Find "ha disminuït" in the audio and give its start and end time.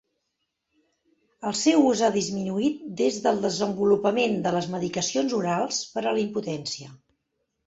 2.07-2.79